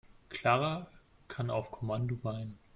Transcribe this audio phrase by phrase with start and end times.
[0.29, 0.87] Clara
[1.27, 2.57] kann auf Kommando weinen.